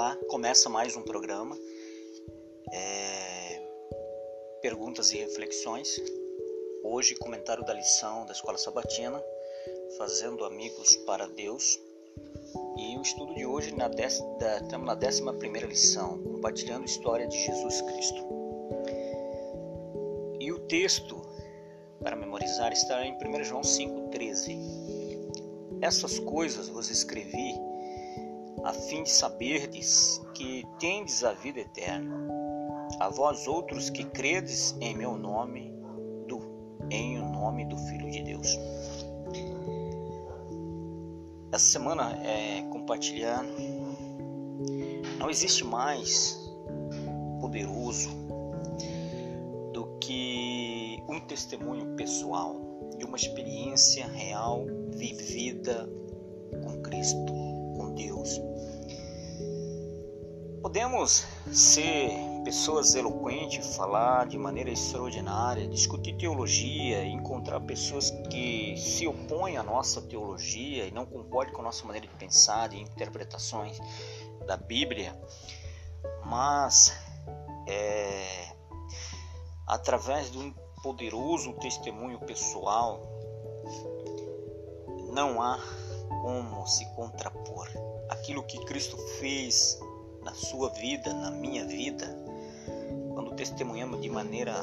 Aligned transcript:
Olá, 0.00 0.16
começa 0.30 0.70
mais 0.70 0.96
um 0.96 1.02
programa. 1.02 1.54
É... 2.72 3.60
Perguntas 4.62 5.12
e 5.12 5.18
reflexões. 5.18 6.00
Hoje, 6.82 7.14
comentário 7.16 7.62
da 7.66 7.74
lição 7.74 8.24
da 8.24 8.32
Escola 8.32 8.56
Sabatina, 8.56 9.22
Fazendo 9.98 10.46
Amigos 10.46 10.96
para 11.04 11.28
Deus. 11.28 11.78
E 12.78 12.96
o 12.96 13.02
estudo 13.02 13.34
de 13.34 13.44
hoje, 13.44 13.74
na 13.74 13.88
dec... 13.88 14.14
da... 14.38 14.56
estamos 14.56 14.86
na 14.86 14.94
11 14.94 15.38
primeira 15.38 15.66
lição, 15.66 16.16
compartilhando 16.22 16.84
a 16.84 16.86
história 16.86 17.28
de 17.28 17.36
Jesus 17.36 17.82
Cristo. 17.82 18.26
E 20.40 20.50
o 20.50 20.60
texto 20.60 21.20
para 22.02 22.16
memorizar 22.16 22.72
está 22.72 23.04
em 23.04 23.12
1 23.12 23.44
João 23.44 23.60
5,13. 23.60 24.56
Essas 25.82 26.18
coisas 26.20 26.70
vos 26.70 26.88
escrevi 26.88 27.52
a 28.64 28.72
fim 28.72 29.02
de 29.02 29.10
saberdes 29.10 30.20
que 30.34 30.64
tendes 30.78 31.24
a 31.24 31.32
vida 31.32 31.60
eterna. 31.60 32.28
A 32.98 33.08
vós 33.08 33.46
outros 33.46 33.88
que 33.88 34.04
credes 34.04 34.76
em 34.80 34.94
meu 34.94 35.16
nome, 35.16 35.72
do, 36.26 36.40
em 36.90 37.18
o 37.18 37.28
nome 37.28 37.64
do 37.66 37.76
Filho 37.76 38.10
de 38.10 38.22
Deus. 38.22 38.58
Essa 41.52 41.66
semana 41.66 42.12
é 42.24 42.62
compartilhando. 42.70 43.52
Não 45.18 45.28
existe 45.28 45.64
mais 45.64 46.38
poderoso 47.40 48.10
do 49.72 49.98
que 50.00 51.02
um 51.08 51.20
testemunho 51.20 51.96
pessoal 51.96 52.56
de 52.98 53.04
uma 53.04 53.16
experiência 53.16 54.06
real 54.06 54.64
vivida 54.90 55.88
com 56.62 56.80
Cristo, 56.82 57.32
com 57.76 57.94
Deus. 57.94 58.40
Podemos 60.70 61.26
ser 61.52 62.12
pessoas 62.44 62.94
eloquentes, 62.94 63.74
falar 63.74 64.28
de 64.28 64.38
maneira 64.38 64.70
extraordinária, 64.70 65.66
discutir 65.66 66.16
teologia, 66.16 67.04
encontrar 67.04 67.58
pessoas 67.58 68.12
que 68.30 68.76
se 68.76 69.04
opõem 69.04 69.56
à 69.56 69.64
nossa 69.64 70.00
teologia 70.00 70.86
e 70.86 70.92
não 70.92 71.04
concordam 71.04 71.54
com 71.54 71.60
a 71.62 71.64
nossa 71.64 71.84
maneira 71.84 72.06
de 72.06 72.14
pensar, 72.14 72.68
de 72.68 72.78
interpretações 72.78 73.80
da 74.46 74.56
Bíblia, 74.56 75.20
mas 76.24 76.96
é, 77.66 78.52
através 79.66 80.30
de 80.30 80.38
um 80.38 80.54
poderoso 80.84 81.52
testemunho 81.54 82.20
pessoal, 82.20 83.02
não 85.12 85.42
há 85.42 85.58
como 86.22 86.64
se 86.68 86.84
contrapor. 86.94 87.68
Aquilo 88.08 88.44
que 88.44 88.64
Cristo 88.66 88.96
fez 89.18 89.80
na 90.30 90.34
sua 90.36 90.70
vida, 90.70 91.12
na 91.12 91.28
minha 91.28 91.64
vida, 91.64 92.06
quando 93.12 93.34
testemunhamos 93.34 94.00
de 94.00 94.08
maneira 94.08 94.54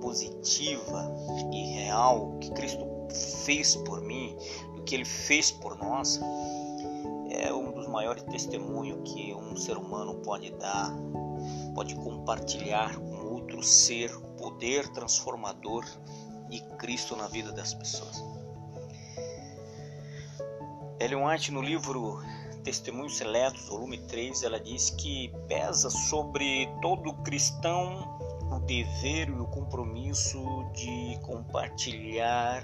positiva 0.00 1.14
e 1.52 1.74
real 1.74 2.30
o 2.30 2.38
que 2.38 2.50
Cristo 2.52 2.86
fez 3.44 3.76
por 3.76 4.00
mim, 4.00 4.34
o 4.78 4.82
que 4.82 4.94
Ele 4.94 5.04
fez 5.04 5.50
por 5.50 5.76
nós, 5.76 6.18
é 7.28 7.52
um 7.52 7.70
dos 7.70 7.86
maiores 7.86 8.22
testemunhos 8.22 9.12
que 9.12 9.34
um 9.34 9.54
ser 9.56 9.76
humano 9.76 10.14
pode 10.22 10.52
dar, 10.52 10.90
pode 11.74 11.94
compartilhar 11.96 12.96
com 12.96 13.26
outro 13.26 13.62
ser, 13.62 14.10
poder 14.38 14.88
transformador 14.88 15.84
de 16.48 16.62
Cristo 16.78 17.14
na 17.14 17.28
vida 17.28 17.52
das 17.52 17.74
pessoas. 17.74 18.24
Ellen 20.98 21.26
White, 21.26 21.52
no 21.52 21.60
livro 21.60 22.22
Testemunhos 22.62 23.16
Seletos, 23.16 23.68
volume 23.68 23.98
3, 24.06 24.42
ela 24.42 24.60
diz 24.60 24.90
que 24.90 25.32
pesa 25.48 25.88
sobre 25.88 26.68
todo 26.82 27.14
cristão 27.22 28.18
o 28.52 28.58
dever 28.60 29.28
e 29.28 29.40
o 29.40 29.46
compromisso 29.46 30.38
de 30.74 31.18
compartilhar 31.22 32.62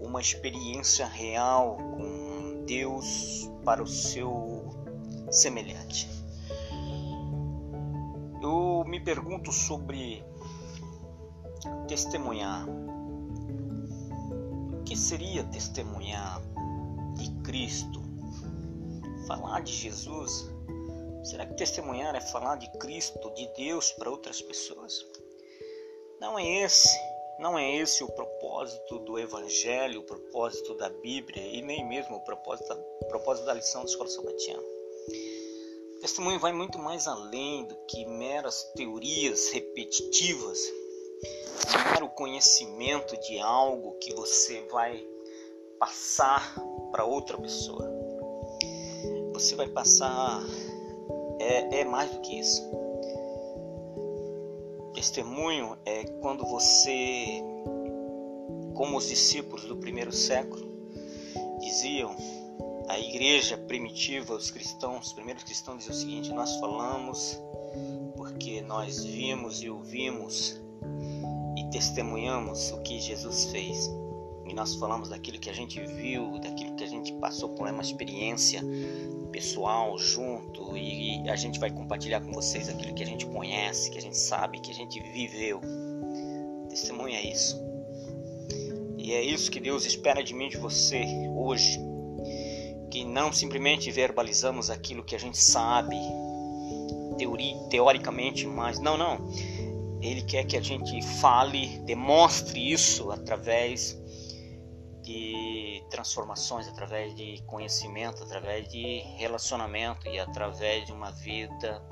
uma 0.00 0.20
experiência 0.20 1.06
real 1.06 1.76
com 1.76 2.64
Deus 2.66 3.48
para 3.64 3.82
o 3.82 3.86
seu 3.86 4.68
semelhante. 5.30 6.08
Eu 8.42 8.84
me 8.84 8.98
pergunto 8.98 9.52
sobre 9.52 10.24
testemunhar. 11.86 12.66
O 14.72 14.82
que 14.84 14.96
seria 14.96 15.44
testemunhar 15.44 16.40
de 17.14 17.30
Cristo? 17.42 18.07
Falar 19.28 19.60
de 19.60 19.74
Jesus? 19.74 20.48
Será 21.22 21.44
que 21.44 21.52
testemunhar 21.52 22.14
é 22.16 22.20
falar 22.20 22.56
de 22.56 22.66
Cristo, 22.78 23.30
de 23.34 23.46
Deus 23.48 23.92
para 23.92 24.10
outras 24.10 24.40
pessoas? 24.40 25.04
Não 26.18 26.38
é 26.38 26.64
esse, 26.64 26.88
não 27.38 27.58
é 27.58 27.76
esse 27.76 28.02
o 28.02 28.08
propósito 28.08 28.98
do 29.00 29.18
Evangelho, 29.18 30.00
o 30.00 30.04
propósito 30.04 30.74
da 30.78 30.88
Bíblia 30.88 31.46
e 31.46 31.60
nem 31.60 31.86
mesmo 31.86 32.16
o 32.16 32.20
propósito, 32.20 32.72
o 33.02 33.04
propósito 33.04 33.44
da 33.44 33.52
lição 33.52 33.82
da 33.82 33.90
escola 33.90 34.08
sabatina. 34.08 34.62
O 34.62 36.00
testemunho 36.00 36.40
vai 36.40 36.54
muito 36.54 36.78
mais 36.78 37.06
além 37.06 37.66
do 37.66 37.76
que 37.86 38.06
meras 38.06 38.62
teorias 38.74 39.50
repetitivas, 39.50 40.58
mero 41.92 42.08
conhecimento 42.08 43.14
de 43.20 43.38
algo 43.40 43.98
que 43.98 44.14
você 44.14 44.62
vai 44.70 45.06
passar 45.78 46.54
para 46.90 47.04
outra 47.04 47.36
pessoa. 47.36 47.97
Você 49.38 49.54
vai 49.54 49.68
passar 49.68 50.42
é, 51.38 51.82
é 51.82 51.84
mais 51.84 52.10
do 52.10 52.20
que 52.22 52.40
isso. 52.40 52.60
Testemunho 54.92 55.78
é 55.86 56.02
quando 56.20 56.44
você, 56.44 57.40
como 58.74 58.96
os 58.96 59.06
discípulos 59.06 59.64
do 59.66 59.76
primeiro 59.76 60.10
século 60.10 60.66
diziam, 61.60 62.16
a 62.88 62.98
igreja 62.98 63.56
primitiva, 63.56 64.34
os 64.34 64.50
cristãos, 64.50 65.06
os 65.06 65.12
primeiros 65.12 65.44
cristãos 65.44 65.84
diziam 65.84 65.94
o 65.94 66.00
seguinte: 66.00 66.32
nós 66.32 66.56
falamos 66.56 67.40
porque 68.16 68.60
nós 68.62 69.04
vimos 69.04 69.62
e 69.62 69.70
ouvimos 69.70 70.60
e 71.56 71.70
testemunhamos 71.70 72.72
o 72.72 72.82
que 72.82 72.98
Jesus 72.98 73.44
fez. 73.44 73.88
E 74.48 74.52
nós 74.52 74.74
falamos 74.74 75.10
daquilo 75.10 75.38
que 75.38 75.48
a 75.48 75.52
gente 75.52 75.78
viu, 75.86 76.40
daquilo 76.40 76.74
que 76.74 76.82
a 76.82 76.87
gente 76.98 77.12
passou 77.14 77.50
por 77.50 77.68
uma 77.68 77.82
experiência 77.82 78.60
pessoal 79.30 79.96
junto 79.98 80.76
e 80.76 81.28
a 81.28 81.36
gente 81.36 81.60
vai 81.60 81.70
compartilhar 81.70 82.20
com 82.20 82.32
vocês 82.32 82.68
aquilo 82.68 82.94
que 82.94 83.02
a 83.02 83.06
gente 83.06 83.26
conhece, 83.26 83.90
que 83.90 83.98
a 83.98 84.00
gente 84.00 84.16
sabe, 84.16 84.60
que 84.60 84.70
a 84.70 84.74
gente 84.74 85.00
viveu. 85.00 85.60
Testemunha 86.68 87.20
isso. 87.20 87.60
E 88.96 89.12
é 89.12 89.22
isso 89.22 89.50
que 89.50 89.60
Deus 89.60 89.86
espera 89.86 90.22
de 90.22 90.34
mim 90.34 90.48
de 90.48 90.56
você 90.56 91.04
hoje. 91.34 91.78
Que 92.90 93.04
não 93.04 93.32
simplesmente 93.32 93.90
verbalizamos 93.90 94.70
aquilo 94.70 95.04
que 95.04 95.14
a 95.14 95.18
gente 95.18 95.38
sabe, 95.38 95.96
teoria, 97.16 97.56
teoricamente, 97.70 98.46
mas 98.46 98.80
não, 98.80 98.96
não. 98.96 99.28
Ele 100.00 100.22
quer 100.22 100.44
que 100.44 100.56
a 100.56 100.60
gente 100.60 101.02
fale, 101.20 101.78
demonstre 101.80 102.72
isso 102.72 103.10
através 103.10 103.98
de 105.08 105.82
transformações, 105.88 106.68
através 106.68 107.14
de 107.14 107.42
conhecimento, 107.46 108.22
através 108.22 108.68
de 108.68 108.98
relacionamento 109.16 110.06
e 110.06 110.20
através 110.20 110.84
de 110.84 110.92
uma 110.92 111.10
vida 111.10 111.82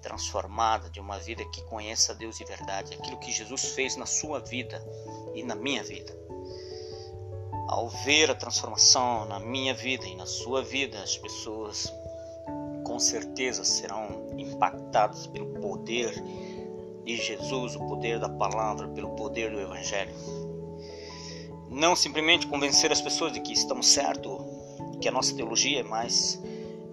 transformada, 0.00 0.88
de 0.88 0.98
uma 0.98 1.18
vida 1.18 1.44
que 1.50 1.62
conheça 1.64 2.14
Deus 2.14 2.38
de 2.38 2.46
verdade, 2.46 2.94
aquilo 2.94 3.18
que 3.18 3.30
Jesus 3.30 3.74
fez 3.74 3.96
na 3.96 4.06
sua 4.06 4.40
vida 4.40 4.82
e 5.34 5.42
na 5.42 5.54
minha 5.54 5.84
vida. 5.84 6.16
Ao 7.68 7.86
ver 7.90 8.30
a 8.30 8.34
transformação 8.34 9.26
na 9.26 9.38
minha 9.38 9.74
vida 9.74 10.06
e 10.06 10.16
na 10.16 10.24
sua 10.24 10.62
vida, 10.62 11.02
as 11.02 11.18
pessoas 11.18 11.92
com 12.82 12.98
certeza 12.98 13.62
serão 13.62 14.32
impactadas 14.38 15.26
pelo 15.26 15.60
poder 15.60 16.14
de 17.04 17.16
Jesus, 17.16 17.76
o 17.76 17.86
poder 17.86 18.18
da 18.18 18.28
palavra, 18.30 18.88
pelo 18.88 19.10
poder 19.16 19.50
do 19.50 19.60
Evangelho 19.60 20.14
não 21.78 21.94
simplesmente 21.94 22.48
convencer 22.48 22.90
as 22.90 23.00
pessoas 23.00 23.32
de 23.32 23.40
que 23.40 23.52
estamos 23.52 23.86
certo, 23.86 24.44
que 25.00 25.08
a 25.08 25.12
nossa 25.12 25.32
teologia 25.34 25.78
é 25.78 25.82
mais 25.84 26.42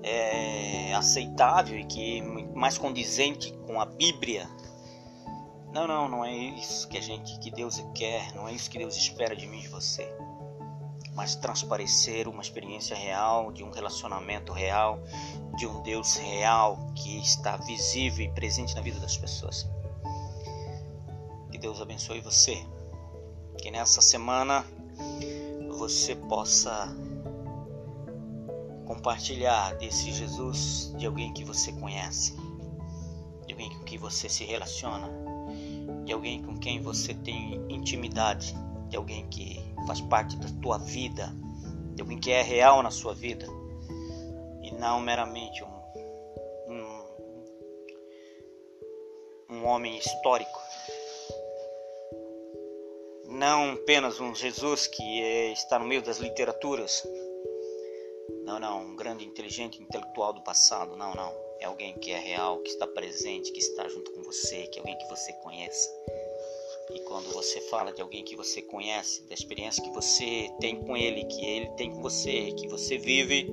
é, 0.03 0.93
aceitável 0.93 1.79
e 1.79 1.85
que 1.85 2.19
é 2.19 2.21
mais 2.55 2.77
condizente 2.77 3.51
com 3.65 3.81
a 3.81 3.85
Bíblia. 3.85 4.47
Não, 5.73 5.87
não, 5.87 6.07
não 6.07 6.23
é 6.23 6.31
isso 6.31 6.87
que 6.87 6.99
a 6.99 7.01
gente, 7.01 7.37
que 7.39 7.49
Deus 7.49 7.83
quer, 7.95 8.31
não 8.35 8.47
é 8.47 8.53
isso 8.53 8.69
que 8.69 8.77
Deus 8.77 8.95
espera 8.95 9.35
de 9.35 9.47
mim 9.47 9.57
e 9.57 9.61
de 9.63 9.69
você. 9.69 10.07
Mas 11.15 11.35
transparecer 11.35 12.27
uma 12.27 12.43
experiência 12.43 12.95
real, 12.95 13.51
de 13.51 13.63
um 13.63 13.71
relacionamento 13.71 14.53
real, 14.53 15.01
de 15.57 15.65
um 15.65 15.81
Deus 15.81 16.15
real 16.15 16.77
que 16.93 17.17
está 17.17 17.57
visível 17.57 18.23
e 18.23 18.29
presente 18.29 18.75
na 18.75 18.81
vida 18.81 18.99
das 18.99 19.17
pessoas. 19.17 19.67
Que 21.51 21.57
Deus 21.57 21.81
abençoe 21.81 22.21
você 22.21 22.63
que 23.65 23.71
nessa 23.71 23.99
semana 23.99 24.63
você 25.79 26.15
possa 26.15 26.95
compartilhar 28.85 29.73
desse 29.77 30.11
Jesus 30.11 30.93
de 30.95 31.07
alguém 31.07 31.33
que 31.33 31.43
você 31.43 31.71
conhece, 31.71 32.35
de 33.47 33.53
alguém 33.53 33.71
com 33.75 33.83
quem 33.83 33.97
você 33.97 34.29
se 34.29 34.43
relaciona, 34.43 35.09
de 36.05 36.13
alguém 36.13 36.43
com 36.43 36.59
quem 36.59 36.79
você 36.79 37.15
tem 37.15 37.55
intimidade, 37.67 38.55
de 38.87 38.97
alguém 38.97 39.27
que 39.29 39.59
faz 39.87 39.99
parte 39.99 40.37
da 40.37 40.47
tua 40.61 40.77
vida, 40.77 41.35
de 41.95 42.03
alguém 42.03 42.19
que 42.19 42.29
é 42.29 42.43
real 42.43 42.83
na 42.83 42.91
sua 42.91 43.15
vida 43.15 43.47
e 44.61 44.69
não 44.75 44.99
meramente 44.99 45.63
um, 45.63 46.71
um, 49.49 49.55
um 49.55 49.65
homem 49.65 49.97
histórico. 49.97 50.64
Não 53.27 53.71
apenas 53.73 54.19
um 54.19 54.33
Jesus 54.33 54.87
que 54.87 55.21
é, 55.21 55.51
está 55.51 55.79
no 55.79 55.85
meio 55.85 56.01
das 56.01 56.17
literaturas. 56.17 57.03
Não, 58.43 58.59
não, 58.59 58.83
um 58.83 58.95
grande 58.95 59.25
inteligente 59.25 59.81
intelectual 59.81 60.33
do 60.33 60.41
passado. 60.41 60.95
Não, 60.95 61.13
não. 61.13 61.33
É 61.59 61.65
alguém 61.65 61.93
que 61.97 62.11
é 62.11 62.19
real, 62.19 62.59
que 62.59 62.69
está 62.69 62.85
presente, 62.85 63.51
que 63.51 63.59
está 63.59 63.87
junto 63.87 64.11
com 64.11 64.21
você, 64.23 64.67
que 64.67 64.77
é 64.77 64.81
alguém 64.81 64.97
que 64.97 65.09
você 65.09 65.33
conhece. 65.33 65.89
E 66.93 66.99
quando 67.01 67.31
você 67.33 67.59
fala 67.61 67.91
de 67.91 68.01
alguém 68.01 68.23
que 68.23 68.35
você 68.35 68.61
conhece, 68.61 69.23
da 69.23 69.33
experiência 69.33 69.83
que 69.83 69.89
você 69.89 70.51
tem 70.59 70.79
com 70.83 70.95
ele, 70.95 71.25
que 71.25 71.43
ele 71.43 71.69
tem 71.71 71.91
com 71.91 72.01
você, 72.01 72.51
que 72.51 72.67
você 72.67 72.97
vive, 72.97 73.51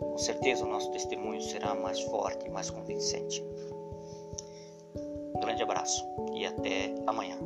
com 0.00 0.18
certeza 0.18 0.64
o 0.64 0.68
nosso 0.68 0.90
testemunho 0.90 1.42
será 1.42 1.74
mais 1.74 2.00
forte 2.00 2.46
e 2.46 2.50
mais 2.50 2.70
convincente. 2.70 3.44
Um 5.34 5.40
grande 5.40 5.62
abraço 5.62 6.02
e 6.34 6.46
até 6.46 6.94
amanhã. 7.06 7.38